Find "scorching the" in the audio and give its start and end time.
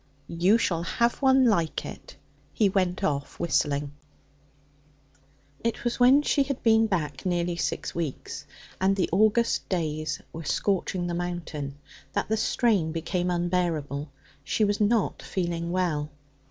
10.43-11.13